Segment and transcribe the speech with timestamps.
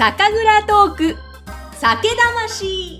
[0.00, 1.16] 酒蔵トーク。
[1.74, 2.98] 酒魂。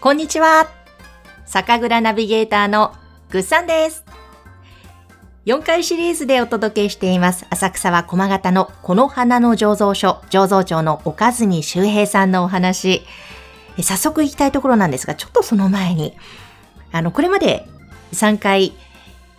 [0.00, 0.68] こんにちは。
[1.44, 2.94] 酒蔵ナビゲーターの
[3.30, 4.04] ぐっさんです。
[5.46, 7.46] 4回シリーズでお届けしています。
[7.50, 13.02] 浅草は駒形のこの花の醸造所醸造長の岡住周平さんのお話。
[13.82, 16.16] 早速行きたいところなんですが、ちょっとその前に、
[16.92, 17.66] あの、これまで
[18.12, 18.72] 3回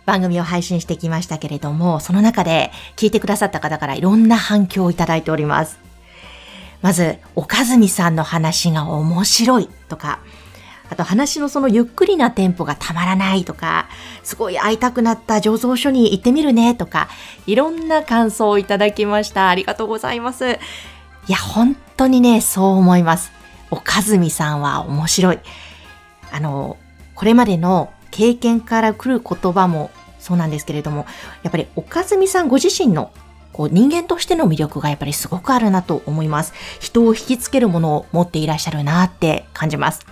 [0.04, 5.78] 番組を配信してきましたけれども、その中で聞いてくださった方からいろんな反響をいただいております。
[6.82, 10.20] まず、岡住さんの話が面白いとか、
[10.88, 13.88] あと話のそのゆっくりなテンポがたまらないとか、
[14.22, 17.08] すごい会いたくなった醸造所に行ってみるねとか、
[17.46, 19.48] いろんな感想をいただきました。
[19.48, 20.48] ありがとうございます。
[20.48, 20.52] い
[21.26, 23.35] や、本当にね、そう思います。
[23.70, 25.38] 岡住さんは面白い。
[26.32, 26.76] あの、
[27.14, 31.06] これまでの経験から来る言葉もそうなんですけれども、
[31.42, 33.10] やっぱり岡住さんご自身の
[33.52, 36.52] こう人間としての魅力がやっぱりすごくあるなと思います。
[36.80, 40.06] 人を引きつけるものを持っていらっしゃるなって感じます。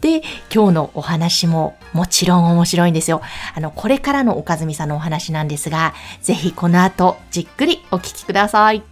[0.00, 0.22] で、
[0.52, 3.22] 今日のお話ももちろん面白いんですよ。
[3.54, 8.91] あの、これからの岡住さんのお話なんですが、ぜひこの後じっくりお聞きください。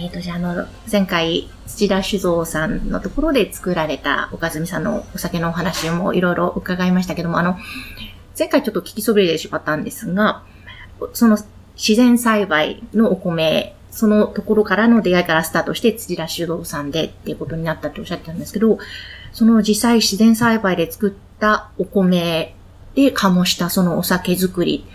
[0.00, 7.58] えっ、ー、と、じゃあ、あの、前回、土田酒造さんのところで作られた岡住さんのお酒のお話もいろいろ伺いましたけども、あの、
[8.38, 10.42] 前回ちょっと聞きそびれてしまったんですが、
[11.12, 11.36] その
[11.76, 18.78] 自然栽培のお米、そのところからの出会いからスタートして土田酒造さんでっていうことになったっておっしゃってたんですけど、
[19.32, 22.54] その実際自然栽培で作ったお米
[22.94, 24.86] で醸したそのお酒作り、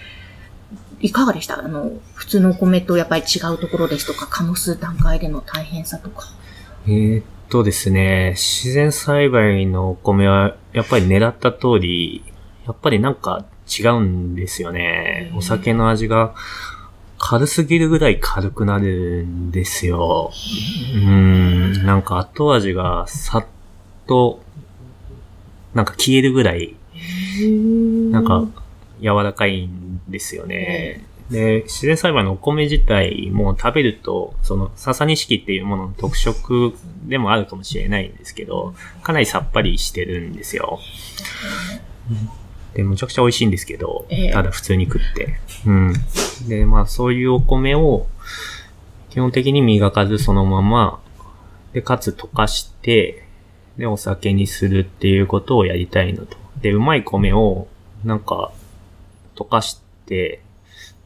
[1.06, 1.60] いかがでした？
[1.60, 6.26] あの、普通のお米とやっぱり違うところですとか、醸す段階での大変さとか。
[6.88, 12.24] えー、っとですね、自然栽培のお米は、やっぱり狙った通り、
[12.66, 15.32] やっぱりなんか違うんですよね。
[15.36, 16.34] お酒の味が
[17.20, 20.32] 軽すぎるぐらい軽くなるんですよ。
[20.96, 23.46] うん、なんか後味がさっ
[24.08, 24.42] と、
[25.76, 26.76] なんか消えるぐらい、
[28.12, 28.46] なんか
[29.06, 31.06] 柔らかいんですよね。
[31.30, 36.74] で、自然栽培のお米自体も食べると、その、笹錦っていうものの特色
[37.04, 38.74] でもあるかもしれないんですけど、
[39.04, 40.80] かなりさっぱりしてるんですよ。
[42.74, 45.40] で、むちゃくちゃ美味しいんですけど、ただ普通に食って。
[45.66, 45.94] うん。
[46.48, 48.08] で、まあそういうお米を、
[49.10, 51.00] 基本的に磨かずそのまま、
[51.74, 53.24] で、かつ溶かして、
[53.78, 56.38] で、お酒にするっていうことをやりたいのと。
[56.62, 57.68] で、うまい米を、
[58.04, 58.52] なんか、
[59.36, 60.42] 溶かして、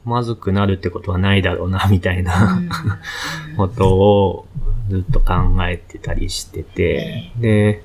[0.05, 2.61] まずくなるってことはないだろうな、みたいな
[3.57, 4.47] ことを
[4.89, 5.33] ずっと考
[5.67, 7.83] えてたりしてて、で、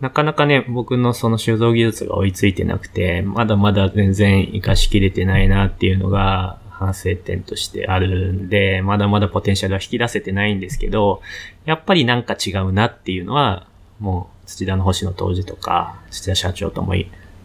[0.00, 11.22] なかなかね、僕のその収蔵技術が追いついてなくて、まだまだ全然活かしきれてないなっていうのが反省点としてあるんで、まだまだポテンシャルは引き出せてないんですけど、
[11.64, 13.66] やっぱりなんか違うなっていうのは、
[13.98, 16.94] もう土田の星の当時とか、土田社長とも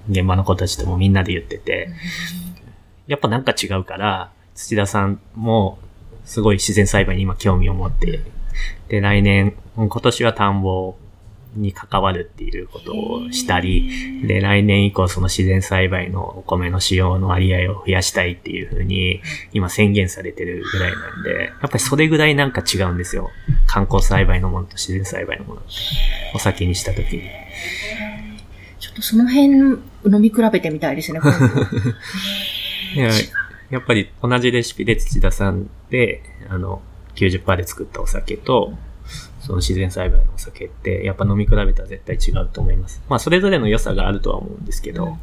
[0.09, 1.89] 現場の子たちともみんなで言ってて、
[3.07, 5.79] やっぱなんか違うから、土田さんも
[6.25, 8.22] すごい自然栽培に今興味を持って、
[8.90, 10.95] で、来年、今年は田んぼ
[11.56, 23.29] に関わるっていうことをしたり、で、来年以降その自然栽培のお米の使用の割合を増やしたいっていうふうに、今宣言されてるぐらいなんで、やっぱりそれぐらいなんか違うんですよ。
[23.67, 25.61] 観光栽培のものと自然栽培のもの。
[26.34, 27.23] お酒にしたときに。
[28.81, 29.80] ちょっとその辺飲
[30.19, 31.19] み比べてみたいですね、
[32.96, 33.12] いや、
[33.69, 36.81] やっぱり同じレシピで土田さんで、あの、
[37.16, 38.74] 90%で作ったお酒と、
[39.40, 43.03] その自然栽培のお酒って、やっぱ飲み比べたら絶対違うと思います。
[43.08, 45.18] まあ、それぞれの良さがあるとは思うんですけど、うん、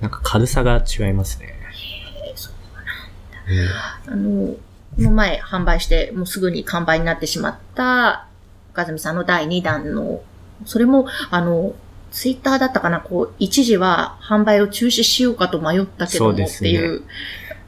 [0.00, 1.46] なんか軽さが違いますね。
[1.46, 4.16] へそうなんだ。
[4.16, 4.56] うん、あの、
[4.96, 8.26] この前販売して、もうすぐに完売になってしまった、
[8.72, 10.22] 岡住さんの第2弾の、
[10.64, 11.74] それも、あの、
[12.16, 17.02] ツイッターだったかな、こう、一時は販売を中止しようかと迷ったけどもっていう、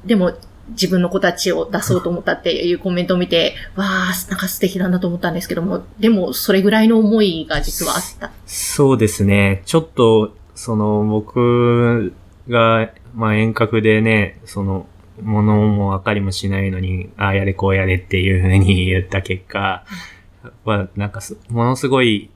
[0.06, 0.32] でも
[0.70, 8.30] 自分の子たちを出そうと思ったっていうコメントを見て、わあ、なんか素敵だなと思ったんですけども、でもそれぐらいの思いが実はあった。
[8.46, 9.60] そうですね。
[9.66, 12.14] ちょっと、その僕
[12.48, 14.86] が、まあ遠隔でね、その、
[15.22, 19.84] ものも分かりもしないのに、ああやれこうやれっていうふうに言った結果、
[20.64, 22.30] は、なんかものすごい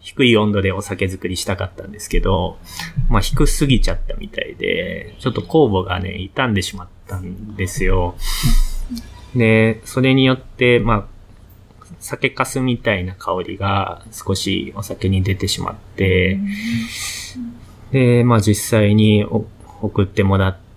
[0.00, 2.58] 低い温度でお酒作りしたかったんですけど、
[3.08, 8.16] まあ低すぎちゃったみたいで、ちょっと酵母がね、傷んでしまったんですよ。
[9.36, 11.04] で、それによって、まあ、
[11.98, 16.38] 酒粕みたいな香りが少しお酒に出てしまって、
[17.92, 20.69] で、まあ実際に送ってもらって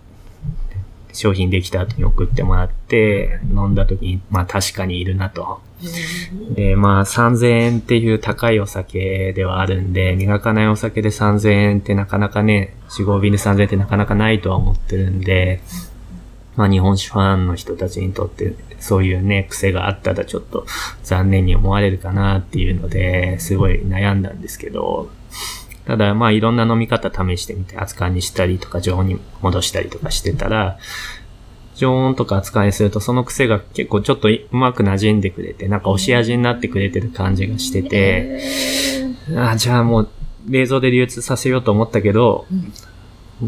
[1.13, 5.61] 商品できた後に送ってもらって、飲んだ時に、まあ確かにいるなと。
[6.55, 15.61] で、まあ3000円っていう高いお酒ではあるんで、磨かないお酒で3000円ってなかなかね、4、5瓶で3000円ってなかなかないとは思ってるんで、
[16.55, 20.65] まあ日本酒ファンの人たちにとって、そういうね、癖があったらちょっと
[21.03, 25.09] 残念に思われるかなっていうので、すごい悩んだんですけど、
[25.85, 30.77] ただまあいろんな飲み方試してみて、熱燗にしたりとか常温に戻したりとかしてたら、
[31.75, 38.39] 常温とか熱燗にするとその癖が結構ちょっとうまく馴染んでくれて、なんか押し味になってくれてる感じがしてて、
[39.35, 40.09] あじゃあもう
[40.47, 42.45] 冷蔵で流通させようと思ったけど、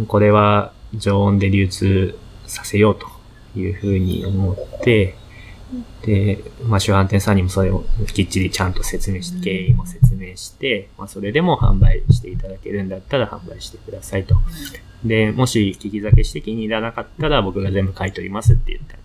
[0.07, 2.17] これは常温で流通
[2.47, 3.07] させようと
[3.57, 5.15] いうふうに思って、
[6.03, 7.83] で、まあ、主販店さんにもそれを
[8.13, 14.35] きっちりちゃんと説明して、経緯も説明して、まあ、それでも販売していただけるんだったら販売してくださいと。
[15.03, 18.97] で、もし聞き酒して気に入らなかったら僕が全部買い取りますって言った。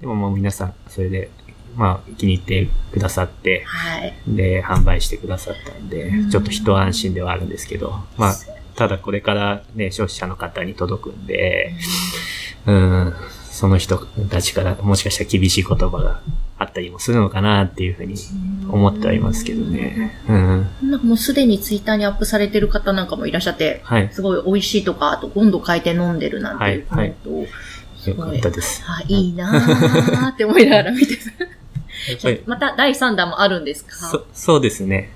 [0.00, 1.30] でももう皆さん、それで、
[1.76, 4.14] まあ、気に入ってくださって、はい。
[4.26, 8.34] で、販売してくださったんで、ちょっと一安心ではあるんですけど、まあ、
[8.74, 11.74] ただこれからね、消費者の方に届くんで、
[12.66, 13.14] うん、
[13.52, 13.98] その人
[14.30, 16.20] たちからもしかしたら厳しい言葉が
[16.58, 18.14] あったりもするのかなっていうふうに
[18.70, 20.18] 思ってはいますけどね。
[20.26, 20.90] うん。
[20.90, 24.08] なんかもうすでにツイッターにアップされてる方なんかもいらっしゃって、はい。
[24.12, 27.46] すごい美味しいとか、あと温度変えて飲んでるなんていうコメントを、
[27.98, 28.82] すよかごいったです。
[28.86, 31.22] あ、いいなーって思いながら見てた。
[32.46, 33.94] また第3弾もあるんですか？
[33.94, 35.10] そ、そうですね。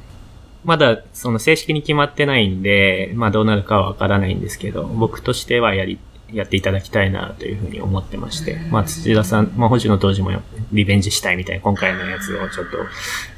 [0.65, 5.99] まだ、その正式に決まってないんで、まあどうなるかはわからないんですけど、僕としてはやり、
[6.32, 10.31] やっていただきたいなというふうに思ってまして、まあ土田さん、まあ星野当時も
[10.73, 12.78] リベンジしたいみたいな、今回のやつをちょっと、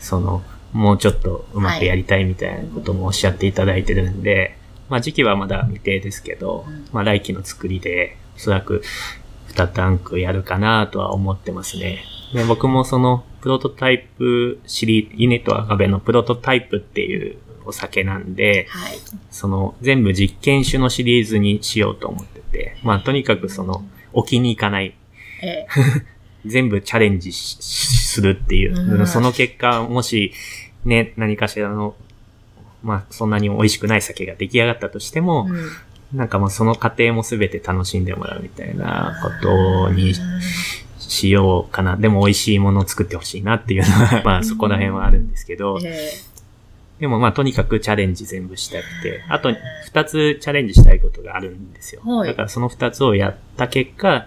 [0.01, 0.43] その、
[0.73, 4.57] もうちょっとうまくやりたいみたいなこともおっしゃっていただいてるんで、
[4.89, 8.83] まあ時期はまだ未定ですけど、まあ来期の作りで、おそらく
[9.55, 12.05] 2タンクやるかなとは思ってますね。
[12.33, 18.99] で僕もそのプロトタイプシリーズ、イネとアガベのプロトタイプっていうお酒なんで、はい。
[19.31, 22.38] その全部実験種のシリーズにしようと思ってて、
[22.83, 24.95] まあとにかくその置きに行かない、
[25.43, 25.67] え
[26.47, 29.07] 全部チャレンジするっていう、うん。
[29.07, 30.33] その結果、もし
[30.85, 31.95] ね、何かしらの、
[32.83, 35.57] まあそんなに美味しくない酒が出来上がったとしても、ーう
[36.17, 36.19] ん。
[36.19, 40.15] なんかもうその過程も全て楽しんでもらうみたいなことに
[40.99, 41.97] しようかな。
[41.97, 46.11] でも美味しいものを作ってほしいなっていうのは、 まあそこら辺はあるんですけど、え
[47.01, 49.55] でもまあとにかくチャレンジ全部したくて、あと
[49.87, 52.03] 二つチャレンジしたいことがあるんですよ。
[52.05, 52.29] はい。
[52.29, 54.27] だからその二つをやった結果、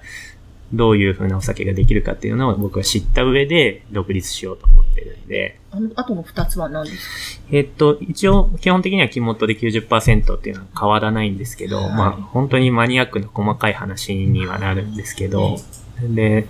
[0.73, 7.47] どういう風なお酒ができるかっていうのを僕は知った上で独立しようと思ってるんで、あの、の2つは何ですか？
[7.51, 11.89] えっと、一応、基本的には肝元で90%っていうのは変わらないんですけど、はい。
[11.89, 15.57] まあ、本当にマニアックな細かい話にはなるんですけど、
[16.01, 16.47] で、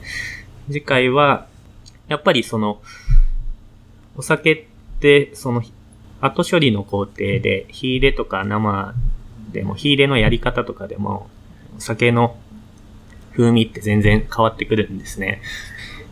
[0.67, 1.47] 次回は、
[2.07, 2.79] やっぱりその、
[4.15, 4.63] お酒っ
[4.99, 5.63] て、その、
[6.21, 8.93] 後処理の工程で、火入れとか生
[9.51, 11.29] でも、火入れのやり方とかでも、
[11.77, 12.37] お酒の
[13.35, 15.41] 風味って全然変わってくるんですね。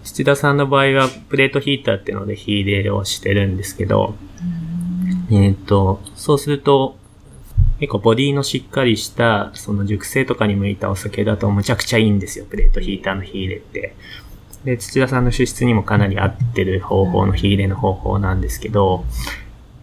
[0.04, 4.16] 土田さんの場合は、プレートヒーターってので火入れをしてるんですけど、
[5.32, 6.98] えっ、と、そうすると、
[7.80, 13.96] 結構ボディのしっかりした、その熟成とかに向いたお酒だとむちゃくちゃいいんですよ、プレートヒーターの火入れって。
[14.66, 19.06] で、土田さんの主質にもかなり合ってる方法の火入れの方法なんですけど、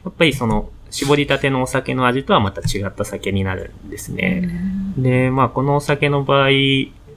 [0.06, 4.48] やっぱりその、絞りたてのお酒の味とはまた違った酒になるんですね。
[4.96, 6.50] で、まあこのお酒の場合、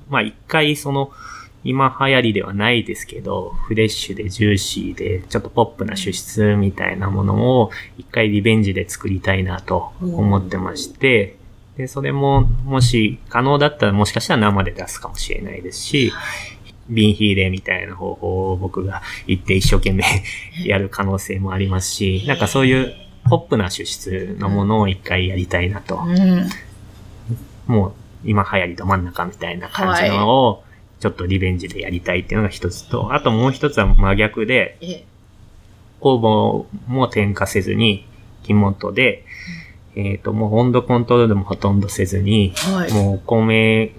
[0.09, 1.11] まあ一回その、
[1.63, 11.35] 今流行りではないですけど、フレッシュでジューシーで、ちょっとポップな主質みたいなものを一回リベンジで作りたいなと思ってまして、
[11.77, 16.11] で、それも、もし可能だったらもしかしたら生で出すかもしれないですし、
[16.89, 20.03] 瓶火入れみたいな方法を僕が言って一生懸命
[20.65, 22.93] やる可能性もありますし、なんかそういう
[23.29, 26.01] ポップな主質のものを一回やりたいなと。
[26.05, 26.49] うん。
[27.67, 27.93] もう
[28.25, 30.63] 今流行りど真ん中みたいな感じのを、
[30.99, 35.05] ちょっとリベンジでやりたいっていうのが一つと、あともう一つは真逆で、え
[36.01, 38.05] 酵母も添加せずに、
[38.43, 39.25] 木元で、
[39.95, 42.93] えっ、と、もう温度コントロールもほとんどせずに、はい。
[42.93, 43.93] もうお米、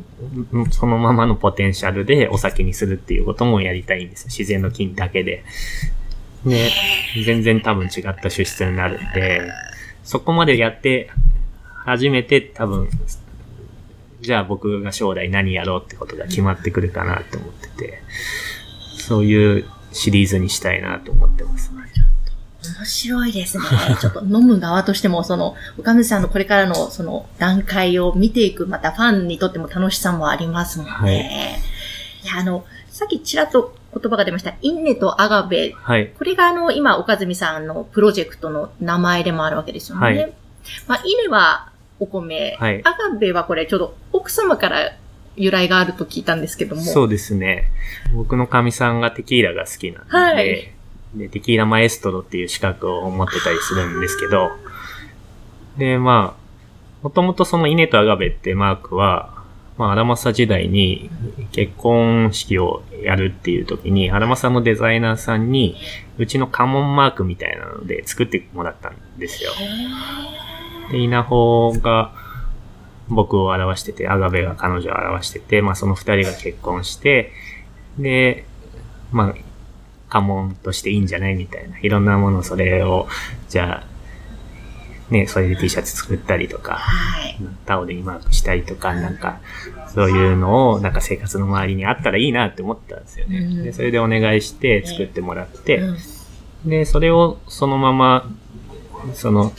[0.71, 4.27] そのままのポテンシャルでお酒にするっていうこともやりたいんですよ。
[4.29, 5.45] 自然の菌だけで。
[6.45, 6.71] で、
[7.25, 9.51] 全然多分違った主質になるんで、
[10.05, 11.11] そこまでやって、
[11.85, 12.89] 初めて多分、
[14.21, 18.03] じゃあ僕が将来何やろうってことが決まってくるかなって思ってて、
[18.99, 21.73] そういうシリーズにしたいなと思ってます。
[22.79, 23.65] 面白いですね。
[24.01, 30.93] ちょっと飲む側としても、その、岡水さんのこれからのその段階を見ていく、またファンにとっても楽しさもありますもんね。
[31.01, 31.71] はい
[32.23, 35.75] いや、あの、さっきちらっと言葉が出ました、インネとアガベ。
[35.75, 36.09] はい。
[36.09, 40.03] これがあの、今、岡住さんのプロジェクトの名前でもあるわけですよね。
[40.03, 40.33] はい
[40.87, 44.93] まあ、イネはお米、はいアガベはこれちょうど奥様から
[45.37, 46.83] 由来があると聞いたんですけども。
[46.83, 47.71] そうですね。
[48.15, 50.73] 僕の神さんがテキーラが好きなんで、はい
[51.15, 54.51] で、テキーラマエストロっていう資格を持ってたりするんですけど、
[55.77, 56.41] で、まあ、
[57.03, 59.41] もともとそのイネとアガベってマークは、
[59.79, 61.11] まあ、アラマサ時代に
[61.53, 65.77] 結婚式をやるっていう時に、アラマサのデザイナーさんに、
[66.19, 69.53] うちの家紋マークみたいなので作ってもらったんですよ。
[70.91, 72.13] で、稲穂が
[73.09, 77.33] 僕を表してて、アガベが彼女を表してて、まあその二人が結婚して、
[77.99, 78.45] で、
[79.13, 79.35] まあ、
[80.11, 81.79] 家紋としていいんじゃないみたいな。
[81.79, 83.09] いろんなもの、それを、
[83.49, 87.37] じゃあ、ね、それで T シャツ作ったりとか、はい。
[87.67, 89.41] タオルにマークしたりとか、なんか、
[89.95, 93.39] そういうのを、なんか生活の周りにあったらいいなって思ったんですよね。
[93.39, 95.97] うんで、それでお願いして作ってもらって、うん
[96.65, 98.31] で、それをそのまま、
[99.15, 99.53] その、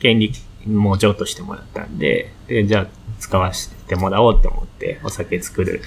[0.00, 0.32] 権利
[0.66, 2.86] も譲渡してもらったんで、で、じゃあ
[3.18, 5.82] 使わせてもらおうって思って、お酒作る。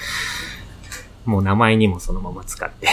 [1.25, 2.87] もう名前にもそのまま使って、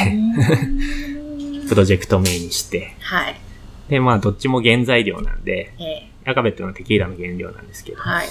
[1.68, 3.40] プロジェクト名にして、はい。
[3.88, 8.28] で、まあ、どっちも原材料なんで、えアカベットのテキーラの原料なんですけど、ーはい。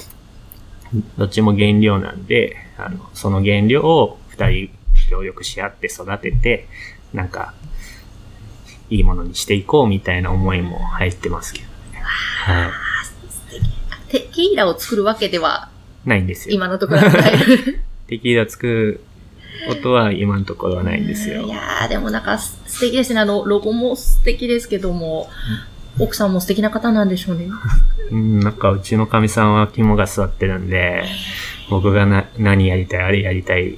[1.18, 4.70] どっちも原料なんで、あの、その原料を二人
[5.10, 6.68] 協力し合って育てて、
[7.14, 7.54] なんか、
[8.90, 12.02] いいものにしていこうみたいな思いも入ってますけどね。
[12.02, 12.72] は
[14.10, 15.70] テキーラを作るわけでは、
[16.06, 16.10] い。
[16.10, 16.56] ないんですよ。
[16.56, 17.12] 今のところは。
[18.08, 19.04] テキーラ作る
[19.68, 21.50] ことは今のところはないんですよい。
[21.50, 23.20] やー、でもなんかす素敵ですね。
[23.20, 25.30] あの、ロゴも素敵ですけども、
[26.00, 27.50] 奥さんも素敵な方なんでしょうね。
[28.12, 31.04] うん、なんかうちのかみさんは肝が座ってるんで、
[31.70, 33.78] 僕がな何やりたい、あれやりたい、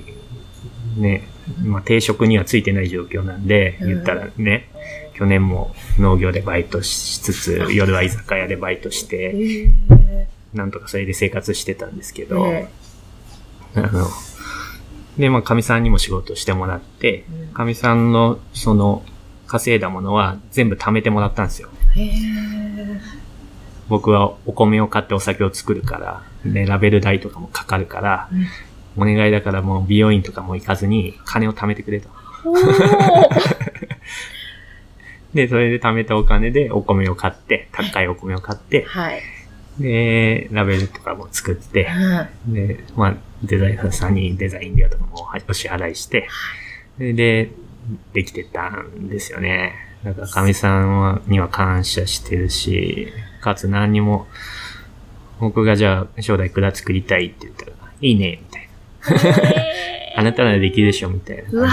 [0.97, 1.27] ね、
[1.63, 4.69] まあ定職にはついてない状況なんで、うん言ったらね、
[5.13, 9.35] 去年も農業でバイトしつつ、夜は居酒屋でバイトして、
[9.89, 12.67] えなんとかそれで生活してたんですけど、え
[13.75, 14.07] あの、
[15.17, 19.03] で、まあ、かみさんにも仕事してもらってうん、かみさんの、その、
[19.51, 21.67] 稼いだものは全部貯めてもらったんですよ。
[23.89, 28.29] 僕はお米を買ってお酒を作るから、で、ラベル代とかもかかるから、
[28.95, 32.07] お願いだからもう美容院とかも行かずに金を貯めてくれと。
[35.33, 39.21] で、それで貯めたお金でお米を買って、高いお米を買って、はい。
[39.79, 41.89] で、ラベルとかも作って、
[42.47, 46.27] うんで、まあ、デザイナーさんにデザイン料とかもお支払いして、
[46.97, 47.51] で、で
[48.13, 49.73] できてたんですよね。
[50.03, 54.27] だから、かみさんはには感謝してるし、かつ何にも、
[55.39, 57.71] 僕がじゃあ将来蔵作りたいって言ったら、
[58.01, 59.61] いいね、みたいな。
[60.17, 61.65] あなたならできるでしょ、みたいな感ーじで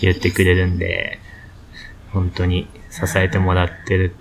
[0.00, 1.20] 言ってくれるんで、
[2.12, 4.14] 本当に支えてもらってる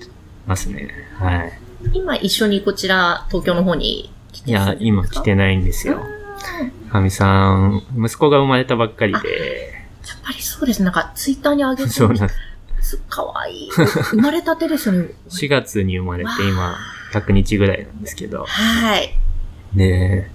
[0.46, 0.90] ますね。
[1.18, 1.54] はい。
[1.94, 4.14] 今一緒にこちら、東京の方に
[4.46, 6.02] いや、今来てないんですよ。
[6.92, 9.20] かみさん、息子が生まれたばっかりで、
[10.08, 10.86] やっぱりそうですね。
[10.86, 12.30] なんか、ツイッターに上げてそうなん
[12.82, 12.98] す。
[13.08, 13.70] かわいい。
[13.72, 15.10] 生まれたてですよね。
[15.30, 16.76] 4月に生まれて今、
[17.14, 18.46] 100日ぐらいなんですけど。
[18.46, 19.18] はい。
[19.76, 20.30] で、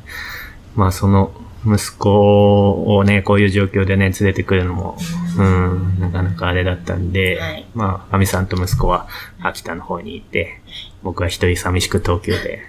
[0.75, 1.33] まあその
[1.67, 4.97] 息子をね、こういう状況でね、連れてくるのも、
[5.37, 9.09] うん、なかなかあれだったんで、はいまあ、かみさんと息子は
[9.43, 10.61] 秋田の方にいて、
[11.03, 12.61] 僕は一人寂しく東京で、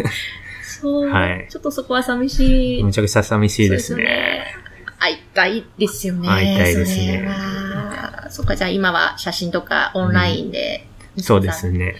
[0.80, 1.10] そう。
[1.10, 2.84] はいちょっとそこは寂しい。
[2.84, 4.44] めちゃくちゃ寂しいですね。
[4.98, 6.28] 会いたいですよね。
[6.28, 7.28] 会いたいですね
[8.30, 10.86] そっか、じゃあ今は写真とかオンラインで。
[11.18, 11.96] そうですね。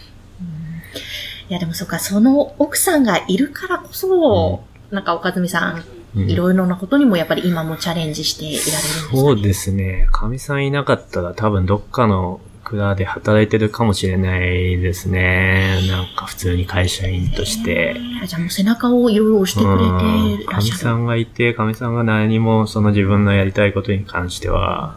[1.48, 5.84] いや、でもそっか、その奥さんがいるからこそ、なんか岡住さん、うん
[6.16, 9.20] いろいろなことにもやっぱり今もチャレンジしていられるんですかね。
[9.20, 10.08] そうですね。
[10.12, 15.80] かみさんいなかったら多分どっかの蔵で働いてるかもしれないですね。
[15.88, 17.96] なんか普通に会社員として。
[18.22, 20.78] あじゃあもう背中をいろいろ押してくれていらかみっしゃる。
[20.80, 24.96] さんがいて、かみさんが何もその自分のやりたいことに関しては、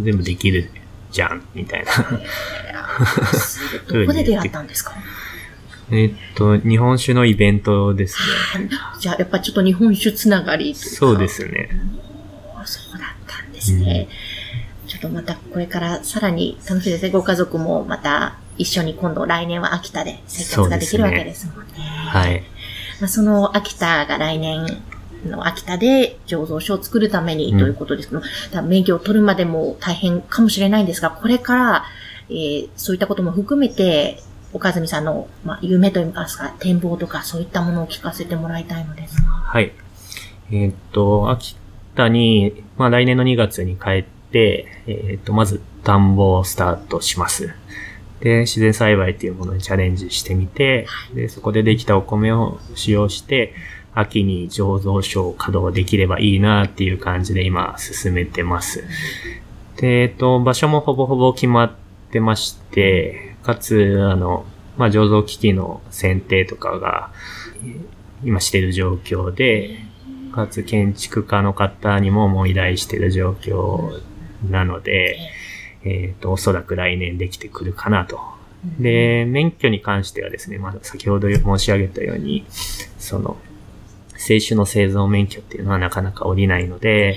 [0.00, 0.70] 全部できる
[1.10, 1.92] じゃん、みたいな。
[3.88, 4.92] どこで出会ったんですか？
[5.90, 8.18] えっと、日本酒のイベントです
[8.58, 8.68] ね。
[9.00, 11.70] じゃあやっぱちょっと日本酒つながりそうですね。
[12.54, 14.06] あそうだったんですね。
[14.88, 17.10] ちょっとまたこれからさらに楽しいですね。
[17.10, 21.74] ご家族もまた一緒に今度来年は秋田で生活ができるわけですもんね。
[21.76, 22.42] はい。
[23.00, 24.82] まあ、その秋田が来年
[25.24, 28.22] の秋田で醸造所を作るためにということですけど、
[28.60, 31.84] うん、免許を取るまでも大変かもしれないんですが、これから、
[32.30, 34.20] えー、そういったことも含めて、
[34.52, 39.28] 岡住さんの、まあ、夢といいますか、展望とか、そういったものを聞かせてもらいたいのですが。
[39.28, 39.72] はい。
[40.50, 41.56] えー、っと、秋
[41.94, 47.54] 田に、まあ、来年の2月に帰って、でえー、っと、まず、田んぼをスタートします。
[48.20, 53.54] で、自然栽培っていうものにチャレンジしてみて、で、そこでできたお米を使用して、
[53.94, 58.84] 秋に醸造所を稼働できればいいなっていう感じで今進めてます。
[59.76, 61.72] で、えっと、場所もほぼほぼ決まっ
[62.10, 64.44] てまして、かつ、あの、
[64.76, 67.10] まあ、醸造機器の選定とかが、
[68.24, 69.80] 今してる状況で、
[70.32, 74.00] かつ建築家の方にももう依頼してる状況
[74.44, 75.18] なので、
[75.84, 78.18] えっ、ー、と、おそらく来年できてくるかなと。
[78.80, 82.44] で、免許に関してはですね、まだ先ほど申し上げたように、
[82.98, 83.36] その、
[84.18, 87.16] 清酒の製造免許っていうのはなかなか降りないので、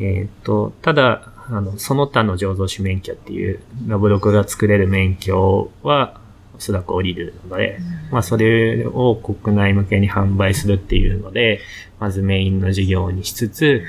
[0.00, 6.20] えっ、ー、と、ただ、あの、その他の醸造酒免許っていう、ラブロクが作れる免許は、
[6.56, 7.78] おそらく降りるので、
[8.10, 11.60] まあそれを国内向けに販売するっていうので、
[11.98, 13.82] まずメインの事業にしつつ、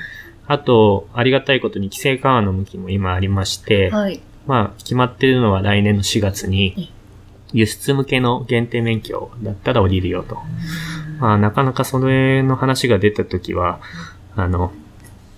[0.46, 6.92] あと、ありがたいことに規制緩和の向きも今ありまして、はい、まあ、決まってるのは来年の4月に、
[7.52, 10.38] 輸出向けの限定免許だったら降りるよと。
[11.20, 13.80] まあ、なかなかそれの話が出たときは、
[14.36, 14.72] あの、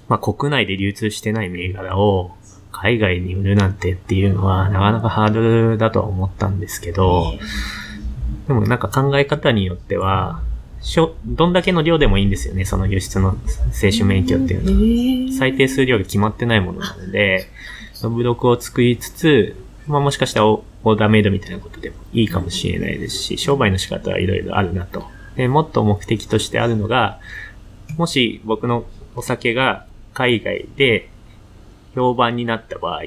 [0.09, 2.33] まあ、国内で流通してない銘柄を
[2.73, 7.35] 海外に売るなんてっていうのは、なかなかハードルだとは思ったんですけど、
[8.49, 10.43] でもなんか考え方によっては、
[10.87, 13.37] しょ、どんだけの量でもいいんですよね、その輸出の
[13.73, 15.39] 製酒免許っていうのは。
[15.39, 17.49] 最低数量が決まってないものなので、
[18.03, 19.57] ブロックを作りつつ、
[19.89, 25.05] まあもしかしたらオーダーメイドみたいなことでもいいかもしれないですし、商売の仕方はいろいろあるなと。
[25.37, 27.19] で、もっと目的としてあるのが、
[27.99, 31.09] もし僕のお酒が海外で
[31.97, 33.07] 評判になった場合、はい、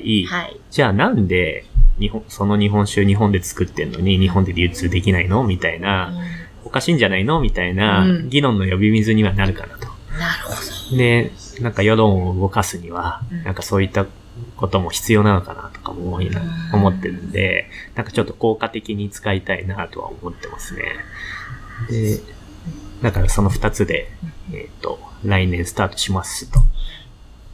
[0.69, 1.65] じゃあなんで
[1.99, 5.43] 日本、その日本酒日本で作ってんのに日本で流通できないの？
[5.43, 6.13] みたいな、
[6.69, 7.41] おかしいんじゃないの？
[7.41, 9.87] みたいな議論の呼び水にはなるかなと。
[10.19, 10.51] なるほ
[10.91, 10.97] ど。
[10.97, 14.05] で、なんか世論を動かすには、なんかそういった
[14.55, 16.19] ことも必要なのかなとかも
[16.71, 20.83] 思ってるんで、なんかちょっと効果的に使いたいなとは思ってますね。
[21.89, 22.19] で、
[23.01, 24.11] だからその二つで、
[24.53, 26.59] えっ、ー、と、来年スタートしますと。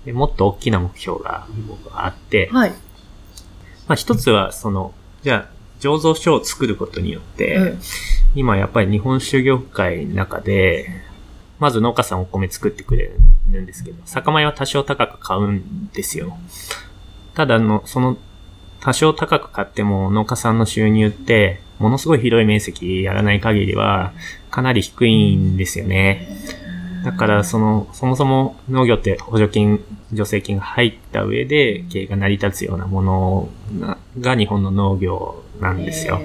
[0.06, 2.70] でもっと大きな目標が僕はあって、はい。
[3.88, 5.55] まあ一つは、その、じゃあ、
[5.86, 7.80] 醸造所を作ることによって、うん、
[8.34, 10.90] 今やっぱり日本酒業界の中で、
[11.60, 13.12] まず農家さんお米作ってくれ
[13.52, 16.38] るんですけど、酒米は多少高く買うんですよ。
[17.36, 18.18] ただの、その、
[18.82, 24.14] 多少高く買っても農家さんの収入って、ものすごい広い面積やらない限りは、
[24.50, 26.28] かなり低いんですよね。
[27.04, 33.50] だから、その、そもそも農業って補助金、助成金が入った上で経営が成り立つようなもの
[34.20, 36.22] が日本の農業なんですよ。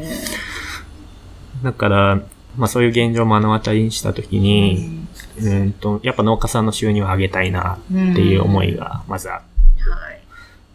[1.62, 2.22] だから、
[2.56, 5.06] まあそういう現状を目の当たりにしたときに、
[5.38, 9.46] うんと、やっぱ農家さんの収入を上げたいなっていう思いがまずあって、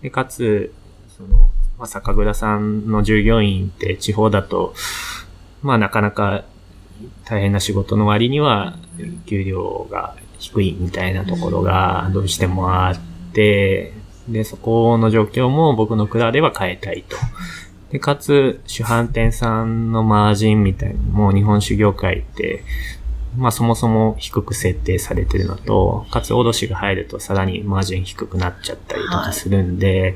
[0.04, 0.74] で、かつ、
[1.18, 4.74] その、まあ、酒蔵さんの従業員って地方だと、
[5.62, 6.44] まあなかなか
[7.26, 8.78] 大変な仕事の割には、
[9.26, 13.00] 給料が低いみたいなところがどうしてもあっ
[13.34, 13.94] て、
[14.28, 17.18] で、そこの状況も僕の蔵では変えたいと。
[17.96, 22.62] で、かつ、主販店さんのマージンみたいなもう日本酒業界って、
[23.38, 30.16] まあそもそも低く設定されてるのと、かつ卸が入るとさらにマージン低くなっちゃったりとかするんで、はい、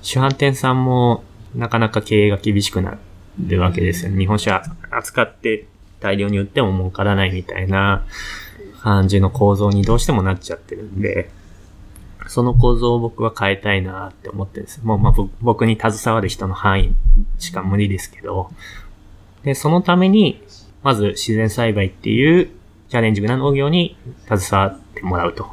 [0.00, 1.22] 主販店さんも
[1.54, 2.96] なかなか経営が厳しくな
[3.38, 4.18] るわけですよね。
[4.18, 4.50] 日本酒
[4.90, 5.66] 扱って
[6.00, 8.06] 大量に売っても儲からないみたいな
[8.80, 11.30] 感じの構造にどうしてもなっちゃってるんで、
[12.28, 14.84] その構造を僕は変えたいなって思ってるんです。
[14.84, 16.94] もうまあ僕に携わる人の範囲
[17.38, 18.50] しか無理ですけど、
[19.42, 20.42] で、そのために、
[20.82, 22.50] まず自然栽培っていう
[22.88, 23.96] チャレンジングな農業に
[24.28, 25.48] 携わってもらうと。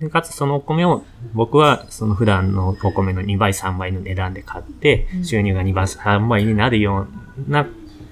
[0.00, 7.06] で、かつそのお米を僕はその普段のお米の2倍3倍の値段で買って、収入が2倍3倍になるよ
[7.48, 7.66] うな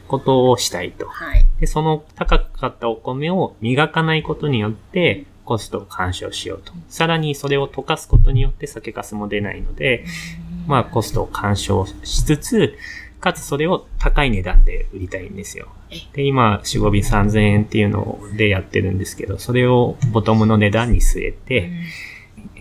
[0.08, 1.06] ことをしたいと。
[1.08, 6.72] はい、で、その高かったお米を磨かないことによって、コストを干渉しようと。
[6.88, 10.04] さらにそれを溶かすことによって酒粕も出ないので、
[10.66, 12.78] まあコストを干渉しつつ、
[13.20, 15.68] かつそれを高い値段で売りたいんですよ。
[16.12, 21.70] で、今、4、5瓶3000円っていうのでやってるんですけど、それをボトムの値段に据えて、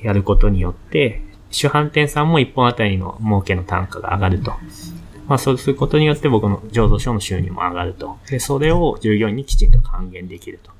[0.01, 4.53] やることによって、主販店さんも1本あたりの儲けの単価が上がると。
[5.27, 8.17] まあ、そうすることによって僕の醸造所の収入も上がると。
[8.29, 10.71] で、それを従業員にきちんと還元できると。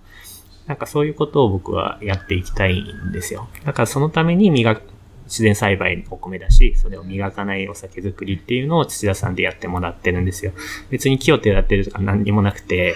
[0.68, 3.50] なんかそういうことを僕はやっていきたいんですよ。
[3.66, 4.94] だからそのために磨く、
[5.26, 10.52] 自然栽培のお米だし、それを磨かないお酒作りっていうのを土田さんでやってもらってるんですよ。
[10.90, 12.96] 別に木を手立てるとか何にもなくて、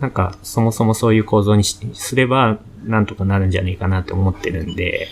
[0.00, 5.08] なんかそもそもそういう構造にすればなんとかなるんじゃねえかなと思ってるんで、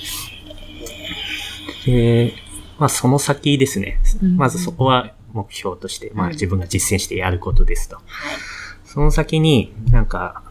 [1.87, 2.35] で、
[2.79, 3.99] まあその先ですね。
[4.37, 7.99] まずそこは目標として、まあ自分が実践してやることですと。
[8.85, 10.43] その先になんか、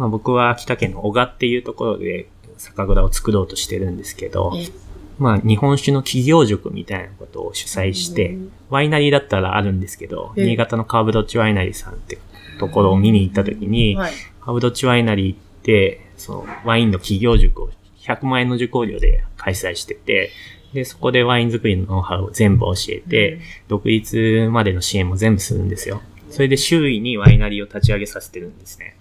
[0.00, 4.54] まあ僕は秋田県の小賀っていうところで酒蔵を作ろうとしてるんですけど、
[5.18, 8.38] まあ日本酒の企業塾みたいなことを主催して、
[8.70, 12.18] ワイナリーだったらあるんですけど、新潟のカーブドッチワイナリーさんって
[12.58, 13.94] ところを見に行った時に、
[14.40, 20.30] カーブドッチワイナリーって、そのワインの企業塾を100万円の受講料で開催してて、
[20.72, 26.00] で、そこでワイン作りのノウハウを全部教えて、独立までの支援も全部するんですよ。
[26.30, 28.96] それで周囲にワイナリーを立ち上げさせてるんですね。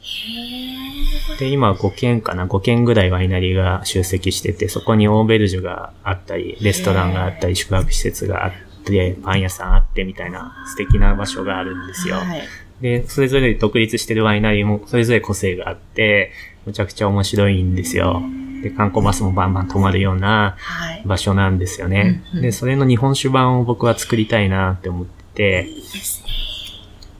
[1.39, 8.51] で、今5軒かな ?5 軒ぐらいワイナリーが集積してて、そこにオーベルジュがあったり、レストランがあったり、宿泊施設があっ
[8.83, 12.15] て、パン屋さんあってみたいな素敵な場所があるんですよ。
[12.15, 12.41] はい、
[12.81, 16.31] で、それぞれ独立してるワイナリーもそれぞれ個性があって、
[16.65, 18.23] むちゃくちゃ面白いんですよ。
[18.63, 20.57] で、観光バスもバンバン止まるような
[21.05, 22.23] 場所なんですよね。
[22.33, 26.48] はい、で、それの日本酒版を僕は作りたいなって思ってて、いいですね。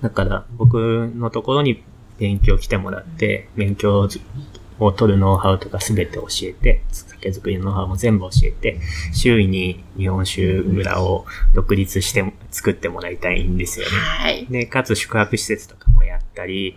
[0.01, 1.83] だから僕のところに
[2.17, 4.07] 勉強来てもらって、勉強
[4.79, 8.79] を取るノウハウとかすべて教えて、酒造りのノウハウも全部教えて、
[9.13, 13.91] 周囲に日本酒蔵を独立して作ってもらいたいんですよね。
[13.91, 14.45] はい。
[14.47, 16.75] で、かつ宿泊施設とかもやったり、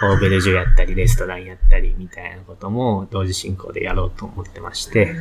[0.00, 5.14] オーベルジュやったり、レストランやったり、みたいなことも同時進行でやろうと思ってまして、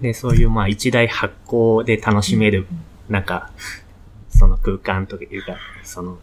[0.00, 2.66] で、そういうまあ一大発行で楽しめる、
[3.08, 3.50] なんか、
[4.28, 6.18] その空間というか、その、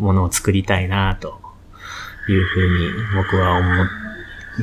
[0.00, 1.40] ものを作りたいなと
[2.28, 3.86] いうふうに僕は思、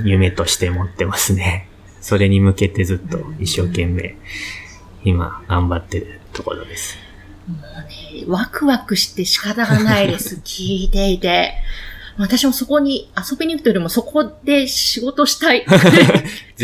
[0.04, 1.70] 夢として持ってますね。
[2.02, 4.16] それに向けてずっと一生懸命、
[5.04, 6.98] 今頑張ってるところです。
[7.48, 10.36] もうね、ワクワクして仕方がないです。
[10.44, 11.54] 聞いていて。
[12.20, 15.72] 私もそこに遊びに行くというよりもそこで仕事したい と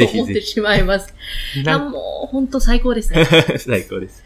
[0.07, 1.13] 思ってしまいます。
[1.55, 3.23] いや、もう本当最高ですね。
[3.59, 4.22] 最高です。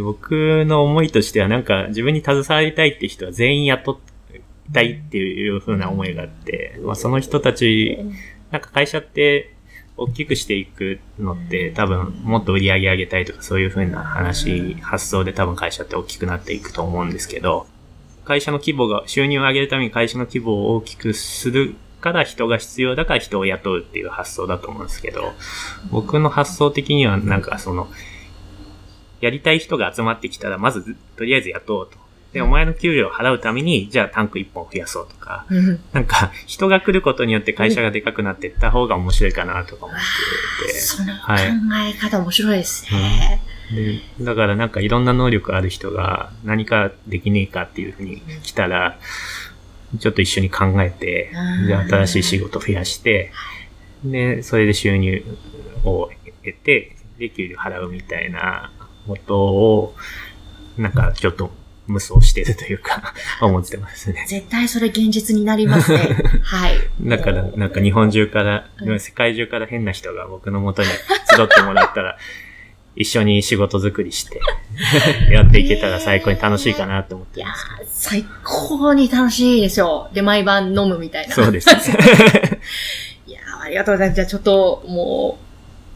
[0.00, 4.00] 僕の思いとしてはなんか自分に携わりたいって人は全員雇
[4.32, 7.98] いたいっていう風な思いがあって、まあその人たち、
[8.50, 9.54] なんか会社って
[9.96, 17.66] 大きくしていくのって多分もっと売り上げ上げたいとかそういう風な話、発想で多分会社って大きくなっていくと思うんですけど、
[18.24, 25.32] 会社の規模が、収入を上げるために会社の規模を大きくするから人が必要だから人を雇うっていう発想だと思うんですけど、
[25.90, 27.88] 僕の発想的にはなんかその、
[29.20, 31.96] やりたい人が集まってきたら、まずとりあえず雇おうと。
[32.32, 35.46] で、お前の給料を払うために、じゃあタンク1本増やそうとか、
[35.92, 39.98] なんか、人が来ることによって会社がでかくなっていった方が面白いかなとか思っ
[40.66, 40.80] てて。
[40.80, 41.32] その考
[41.88, 43.40] え方面白いですね。
[43.48, 48.98] うんで、だからなんかいろんな能力ある人が何かできねえかっていうふうに来たら、
[49.98, 51.30] ちょっと一緒に考えて、
[51.66, 53.32] じゃあ新しい仕事増やして、
[54.04, 55.24] で、それで収入
[55.84, 56.10] を
[56.44, 58.72] 得て、で、給料払うみたいな
[59.06, 59.94] ことを、
[60.76, 61.50] なんかちょっと
[61.86, 64.24] 無双してるというか 思ってますね。
[64.28, 65.98] 絶対それ現実になりますね。
[66.42, 66.78] はい。
[67.02, 72.18] だから、なんか日本中から、世界中から変な人が僕の元に集ってもらったら、
[72.96, 74.40] 一緒に仕事作りして
[75.28, 80.14] やっていけたら最高に楽しいかなと思ってます、ね、最高に楽しいでしょう。
[80.14, 81.34] で、毎晩飲むみたいな。
[81.34, 81.68] そうです。
[83.26, 84.16] いやありがとうございます。
[84.16, 85.43] じゃあちょっと、もう、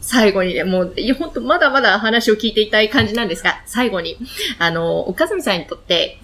[0.01, 4.17] 最後にね、もう、本当まだまだ話を聞いていたい感じなんですが、最後に、
[4.57, 6.19] あの、岡住さんにとって、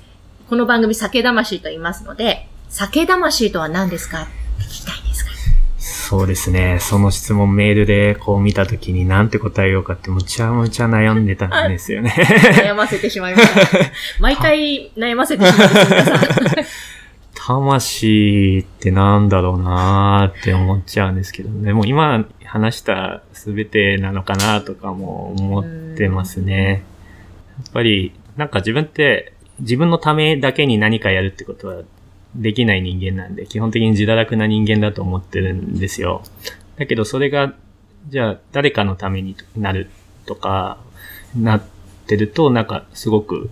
[0.50, 4.24] この番組酒魂と言いますので、酒魂とは何ですか？
[4.24, 5.32] って聞きたいんですが。
[5.78, 6.78] そうですね。
[6.82, 12.14] その質問メールでこう見たときになんて答えようかってむちゃむちゃ悩んでたんですよね。
[12.64, 13.80] 悩ませてしまいました。
[14.20, 16.62] 毎回悩ませてしまいました。
[17.48, 21.74] 魂ってなんだろうなーって思っちゃうんですけどね。
[21.74, 26.84] もう今話した全てなのかなとかも思ってますね。
[27.64, 31.84] やっぱりなんか自分って自分のためだけに何かやるってことは
[32.34, 36.24] できない人間なんで、基本的に自堕落な人間だと思ってるんですよ。
[36.78, 37.54] だけどそれが、
[38.10, 39.92] じゃあ誰かのためになる
[40.26, 40.80] とか、
[41.38, 41.64] なっ
[42.08, 43.52] てると、なんかすごく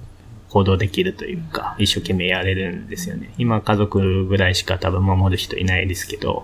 [0.53, 3.33] 行動できるというか、一生懸命やれるんですよね。
[3.39, 6.43] 今家族ぐらいしか多分守る人いないですけど、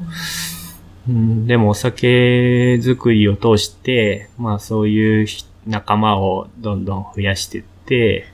[1.08, 5.28] うん、でもお酒作りを通して、まあそういう
[5.68, 8.26] 仲間をどんどん増やしていって、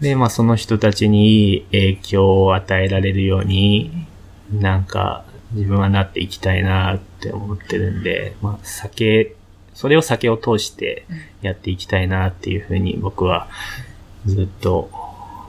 [0.00, 4.06] で、まあその人たちにいい影響を与えられるように、
[4.50, 9.36] なんか自分はなっていきたいなって思ってるんで、まあ酒、
[9.74, 11.04] それを酒を通して
[11.42, 13.50] やっていきたいなっていうふうに僕は
[14.26, 14.90] ずっと、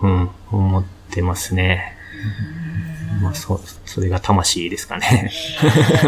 [0.02, 1.98] うん、思ってますね。
[3.22, 5.32] まあ、そ、それが魂ですかね。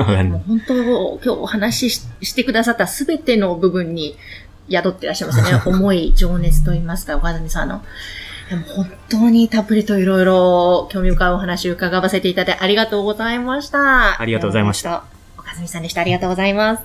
[0.48, 4.18] 本当、今日お話ししてくださったすべての部分に
[4.70, 5.62] 宿ってらっしゃいますね。
[5.66, 7.84] 思い、情熱と言いますか、岡谷さんの。
[8.50, 14.20] でも本当にたっぷりといろいろ興味深いお話を伺わせていただいてありがとうございました。
[14.20, 15.04] ありがとうございました。
[15.38, 16.02] 岡住さんでした。
[16.02, 16.84] ありがとうございます。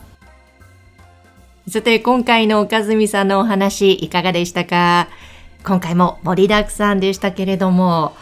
[1.70, 5.09] さて、今回の岡住さんのお話いかがでしたか？
[5.64, 8.14] 今回も盛りだくさんでしたけれども、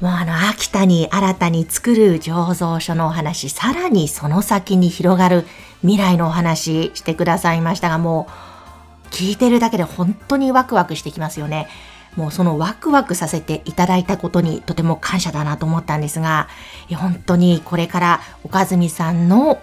[0.00, 5.44] もうあの、秋田に新たに作る醸造所のお話、さらにその先に広がる
[5.80, 11.66] 未来のお話してくださいましたが、もう聞いてるだけで本当にワクワクしてきますよね。
[12.14, 16.46] もうそのワクワクさせていただいたことにとても感謝だなと思ったんですが、
[16.94, 19.58] 本当にこれから岡住さんの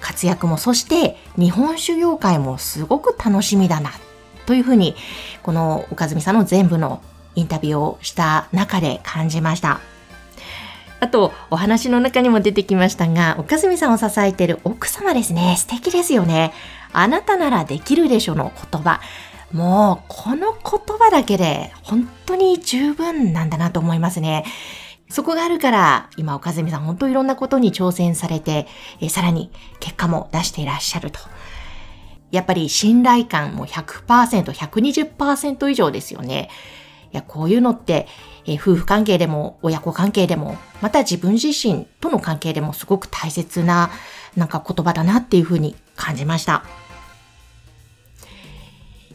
[0.00, 3.90] 活躍も、そして日本酒業界もすごく楽しみだな、
[4.48, 4.96] というふうに、
[5.42, 7.02] この岡住さんの全部の
[7.34, 9.80] インタビューをした中で感じました。
[11.00, 15.56] あと、お話の中にも出てきましたが、岡住さんを支えている奥様ですね。
[15.58, 16.54] 素敵ですよね。
[16.94, 19.02] あなたならできるでしょの言葉。
[19.52, 24.46] もう、この言葉だけで本当に十分なんだなと思いますね。
[25.10, 28.66] そこがあるから、今、岡住さん、本当いろんなことに挑戦されて、
[29.02, 31.20] えさらに結果も出していらっしゃると。
[32.30, 36.50] やっぱり信頼感も100%、120%以上ですよね。
[37.12, 38.06] いや、こういうのって、
[38.46, 43.90] え夫婦関係でも、親子関係でも、また自分自身との関係でもすごく大切な、
[44.36, 46.64] なんか言葉だなっていうふうに感じました。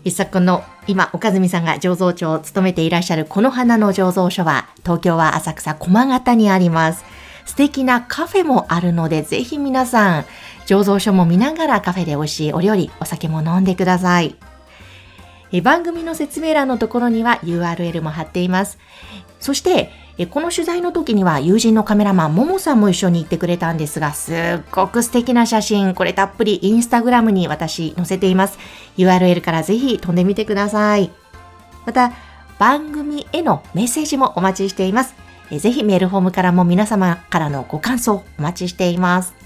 [0.04, 7.06] 一昨の今、岡住さんが醸造長を務めていらっしゃるこの花の醸造所は、東京は浅草駒形にあります。
[7.46, 10.26] 素敵なカフェもあるので、ぜひ皆さん、
[10.66, 14.36] 醸造所も見ながらカフェで美味しいお料理、お酒も飲んでください。
[15.54, 18.80] え番組の説明欄のところには URL も貼っています。
[19.40, 24.36] そして、えこの取材の時には友人のカメラマン、ももさんも一緒に行ってくれたんですが、すっ
[24.72, 28.58] ごく素敵な写真、これたっぷりインスタグラムに私載せています。
[28.98, 31.12] URL からぜひ飛んでみてください。
[31.86, 32.14] また、
[32.58, 35.14] 番組へのメッセージもお待ちしています。
[35.52, 39.43] えぜひメールフォームからも皆様からのご感想お待ちしています。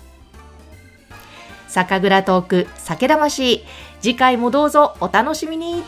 [1.78, 3.64] 酒蔵トーク、酒魂。
[4.02, 5.84] 次回もどうぞお楽しみに。